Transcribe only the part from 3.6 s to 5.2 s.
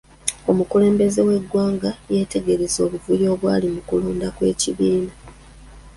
mu kulonda kw'ekibiina.